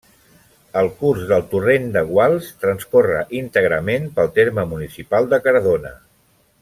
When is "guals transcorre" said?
2.13-3.21